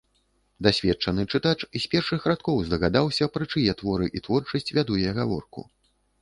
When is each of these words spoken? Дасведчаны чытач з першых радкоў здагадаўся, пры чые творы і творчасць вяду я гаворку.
Дасведчаны 0.67 1.25
чытач 1.35 1.57
з 1.59 1.81
першых 1.91 2.25
радкоў 2.31 2.57
здагадаўся, 2.69 3.29
пры 3.37 3.49
чые 3.53 3.77
творы 3.83 4.09
і 4.21 4.23
творчасць 4.29 4.73
вяду 4.79 4.99
я 5.05 5.11
гаворку. 5.21 5.61